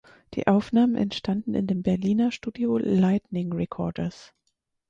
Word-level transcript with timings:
Die 0.33 0.47
Aufnahmen 0.47 0.95
entstanden 0.95 1.53
in 1.53 1.67
dem 1.67 1.83
Berliner 1.83 2.31
Studio 2.31 2.79
Lightning 2.79 3.53
Recorders. 3.53 4.33